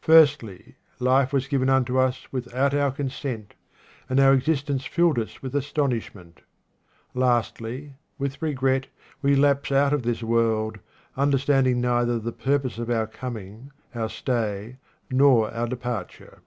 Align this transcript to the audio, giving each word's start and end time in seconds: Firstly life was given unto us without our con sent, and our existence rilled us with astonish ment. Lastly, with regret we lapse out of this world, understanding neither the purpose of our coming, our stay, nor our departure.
Firstly 0.00 0.76
life 1.00 1.32
was 1.32 1.48
given 1.48 1.68
unto 1.68 1.98
us 1.98 2.28
without 2.32 2.72
our 2.72 2.92
con 2.92 3.08
sent, 3.08 3.54
and 4.08 4.20
our 4.20 4.32
existence 4.32 4.96
rilled 4.96 5.18
us 5.18 5.42
with 5.42 5.56
astonish 5.56 6.14
ment. 6.14 6.42
Lastly, 7.14 7.96
with 8.16 8.40
regret 8.40 8.86
we 9.22 9.34
lapse 9.34 9.72
out 9.72 9.92
of 9.92 10.04
this 10.04 10.22
world, 10.22 10.78
understanding 11.16 11.80
neither 11.80 12.20
the 12.20 12.30
purpose 12.30 12.78
of 12.78 12.90
our 12.90 13.08
coming, 13.08 13.72
our 13.92 14.08
stay, 14.08 14.76
nor 15.10 15.52
our 15.52 15.66
departure. 15.66 16.42